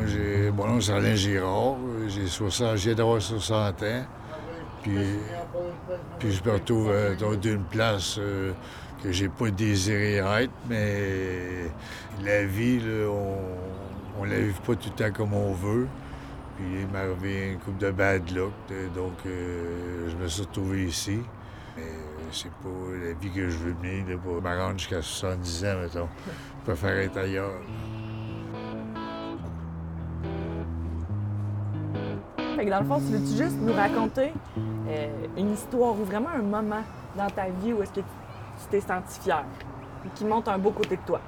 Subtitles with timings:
[0.00, 1.76] moi, j'ai, mon nom, c'est Alain Girard.
[2.08, 4.04] J'ai 60, j'ai d'avoir 60 ans.
[4.82, 4.96] Puis,
[6.18, 8.52] puis je me retrouve euh, dans une place euh,
[9.02, 11.66] que j'ai pas désiré être, mais
[12.24, 13.10] la vie, là,
[14.18, 15.86] on ne la vit pas tout le temps comme on veut.
[16.56, 20.42] Puis il m'est arrivé une coupe de bad luck, euh, donc euh, je me suis
[20.42, 21.18] retrouvé ici.
[21.76, 21.82] Mais
[22.32, 22.68] c'est pas
[23.04, 26.08] la vie que je veux mener, de pour rendre jusqu'à 70 ans, mettons.
[26.60, 27.52] Je préfère être ailleurs.
[32.56, 34.32] Fait que dans le fond, tu veux-tu juste nous raconter
[34.88, 36.82] euh, une histoire ou vraiment un moment
[37.16, 39.44] dans ta vie où est-ce que tu t'es senti fier
[40.04, 41.20] et qui montre un beau côté de toi?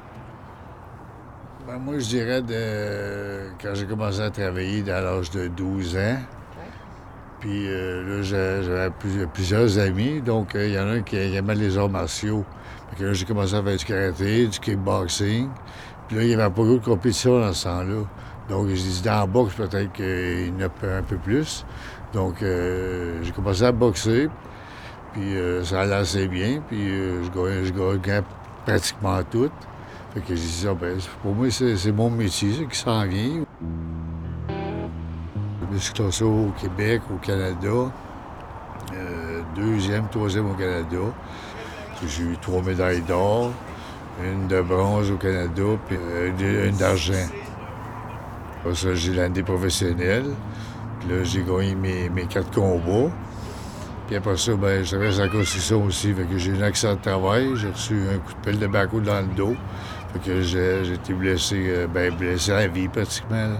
[1.66, 6.18] Ben, moi, je dirais de quand j'ai commencé à travailler à l'âge de 12 ans.
[7.40, 8.22] Puis euh, là,
[8.62, 10.20] j'avais plus- plusieurs amis.
[10.20, 12.44] Donc, euh, il y en a un qui aimait les arts martiaux.
[12.90, 15.48] Fait que là, j'ai commencé à faire du karaté, du kickboxing.
[16.06, 18.02] Puis là, il n'y avait pas beaucoup de compétition dans ce temps-là.
[18.48, 21.64] Donc, j'ai dit, dans la boxe, peut-être qu'il y en a un peu plus.
[22.12, 24.28] Donc, euh, j'ai commencé à boxer.
[25.12, 26.62] Puis euh, ça allait assez bien.
[26.68, 28.22] Puis euh, je gagnais, je gagnais
[28.64, 29.50] pratiquement tout.
[30.14, 33.44] Fait que j'ai dit, ah, ben, pour moi, c'est mon métier, c'est qui s'en vient.
[34.48, 37.90] Je me suis classé au Québec, au Canada.
[38.94, 40.98] Euh, deuxième, troisième au Canada.
[42.06, 43.52] J'ai eu trois médailles d'or,
[44.22, 47.12] une de bronze au Canada, puis euh, une d'argent.
[48.70, 50.26] J'ai l'année professionnelle.
[51.00, 53.10] Puis là, j'ai gagné mes, mes quatre combats.
[54.06, 56.12] Puis après ça, ben, je reste en construction aussi.
[56.14, 57.48] Que j'ai eu un accident de travail.
[57.56, 59.56] J'ai reçu un coup de pelle de baco dans le dos.
[60.12, 63.56] Fait que j'ai été blessé, euh, ben, blessé à la vie pratiquement.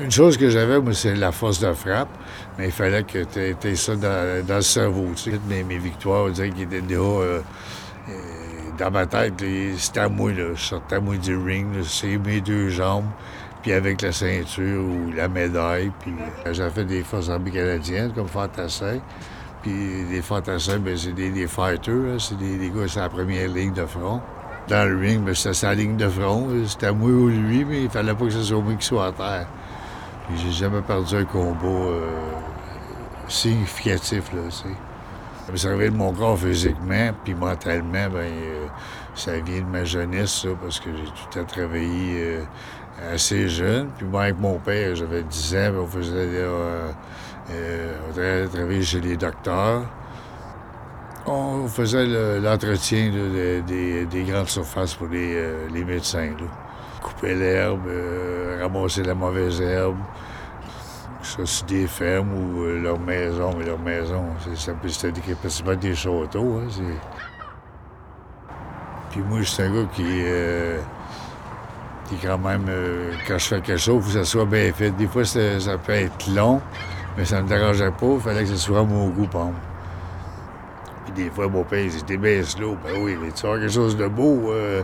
[0.00, 2.10] Une chose que j'avais, moi, c'est la force de frappe.
[2.56, 5.06] Mais il fallait que tu aies ça dans, dans le cerveau.
[5.16, 7.40] Tu mes, victoires, on dirait qu'ils étaient déjà euh,
[8.78, 9.42] dans ma tête.
[9.76, 10.54] C'était à moi, là.
[10.54, 13.08] Je sortais à moi du ring, c'est mes deux jambes,
[13.72, 15.90] avec la ceinture ou la médaille.
[16.00, 16.12] Puis
[16.46, 19.00] euh, j'ai fait des forces armées canadiennes comme fantassins.
[19.62, 23.72] Puis les fantassins, ben, c'est des, fighters, c'est des, des gars, c'est la première ligne
[23.72, 24.20] de front.
[24.68, 26.48] Dans le ring, ben, c'était sa ligne de front.
[26.66, 29.06] C'était à moi ou lui, mais il fallait pas que ce soit moi qui soit
[29.06, 29.46] à terre.
[30.28, 32.10] Puis j'ai jamais perdu un combat euh,
[33.28, 34.50] significatif, là.
[34.50, 38.66] Ça m'est servi de mon corps physiquement, puis mentalement, ben, euh,
[39.14, 42.40] ça vient de ma jeunesse, parce que j'ai tout temps travaillé
[43.12, 43.88] assez jeune.
[43.96, 46.90] Puis moi, avec mon père, j'avais 10 ans, on faisait euh,
[47.50, 49.82] euh, on tra- travaillait chez les docteurs.
[51.26, 53.10] On faisait le- l'entretien
[53.66, 56.30] des, des grandes surfaces pour les, euh, les médecins.
[56.30, 56.46] là.
[57.02, 57.86] Couper l'herbe,
[58.60, 59.96] ramasser la mauvaise herbe,
[61.22, 66.60] ça, c'est des fermes ou leur maison, mais leur maison, c'était pratiquement des châteaux.
[66.60, 66.68] Hein,
[69.10, 70.02] Puis moi, je suis un gars qui,
[72.16, 74.90] quand même, euh, quand je fais quelque chose, il faut que ça soit bien fait.
[74.90, 76.60] Des fois, ça peut être long,
[77.16, 78.06] mais ça ne me dérangeait pas.
[78.14, 79.48] Il fallait que ce soit à mon goût, par.
[81.04, 82.76] Puis des fois, mon père, il dit, t'es bien slow.
[82.84, 84.82] Ben oui, mais tu as quelque chose de beau, euh,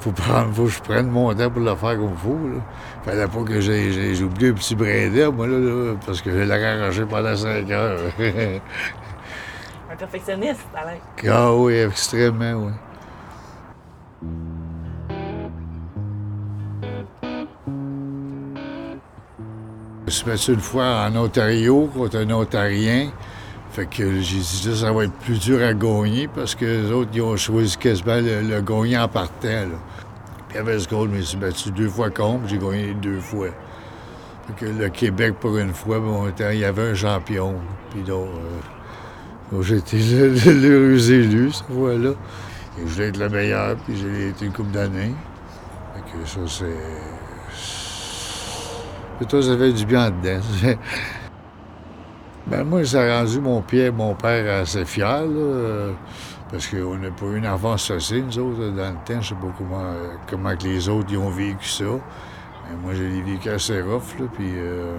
[0.00, 2.48] faut, prendre, faut que je prenne mon temps pour le faire comme il faut.
[2.48, 2.60] Là.
[3.04, 6.38] Fallait pas que j'ai, oublié un petit brin d'herbe, moi, là, là, parce que je
[6.38, 8.00] l'ai arrangé pendant cinq heures.
[9.90, 10.96] Un perfectionniste, Alain.
[11.30, 12.72] ah oui, extrêmement, oui.
[20.06, 23.10] Je suis battu une fois en Ontario contre un Ontarien.
[23.70, 26.92] Fait que j'ai dit là, ça va être plus dur à gagner parce que les
[26.92, 29.48] autres, ils ont choisi quasiment le, le gagner en partant.
[29.48, 29.78] Là.
[30.48, 33.48] Puis avec ce je me suis battu deux fois contre, j'ai gagné deux fois.
[34.46, 37.54] Fait que le Québec, pour une fois, bon, il y avait un champion.
[37.90, 38.28] Puis donc,
[39.52, 42.10] euh, j'ai été l'heureux élu, cette fois-là.
[42.78, 45.14] Je voulais être le meilleur, puis j'ai été une couple d'années.
[45.94, 47.83] Fait que ça, c'est...
[49.28, 50.40] Toi, ça fait du bien dedans.
[52.46, 55.92] Ben moi, ça a rendu mon père, mon père assez fier, là,
[56.50, 59.22] parce qu'on n'a pas eu une enfance facile, nous autres, dans le temps.
[59.22, 59.94] Je sais pas comment,
[60.28, 61.84] comment que les autres y ont vécu ça.
[61.84, 64.52] Mais moi, je l'ai vécu assez rough, là, puis...
[64.58, 64.98] Euh,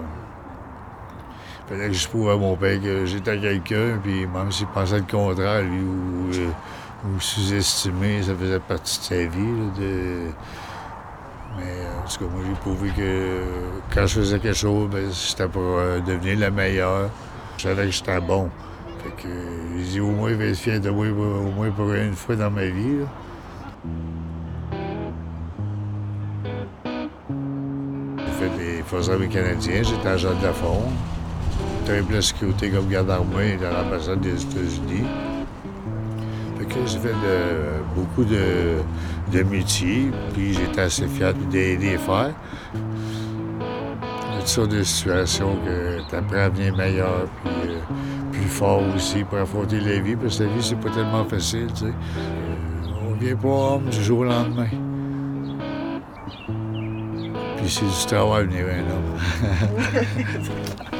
[1.67, 5.03] fallait que je prouve à mon père que j'étais quelqu'un, puis même s'il pensait le
[5.03, 6.29] contraire, lui, ou,
[7.07, 10.33] ou sous-estimé, ça faisait partie de sa vie.
[11.57, 11.63] Mais
[12.03, 13.41] en tout cas, moi, j'ai prouvé que
[13.93, 17.09] quand je faisais quelque chose, ben, c'était pour euh, devenir le meilleur.
[17.57, 18.49] Je savais que j'étais bon.
[19.03, 19.29] Fait que
[19.77, 22.35] j'ai dit, au moins, il va être fier de moi, au moins pour une fois
[22.35, 23.05] dans ma vie.
[28.17, 30.83] J'ai fait des Forces armées canadiennes, j'étais agent de la fond.
[31.85, 35.05] Triple la sécurité comme garde armée dans l'ambassade des États-Unis.
[36.57, 37.13] Fait que j'ai fait
[37.95, 38.79] beaucoup de,
[39.35, 42.31] de métiers, puis j'étais assez fier de les faire.
[44.39, 47.79] toutes sortes de situations que tu apprends à venir meilleur, puis euh,
[48.31, 51.67] plus fort aussi pour affronter la vie, parce que la vie, c'est pas tellement facile,
[51.73, 51.85] tu sais.
[51.85, 54.69] Euh, on vient pas homme du jour au lendemain.
[57.57, 60.85] Puis c'est du travail venir un homme.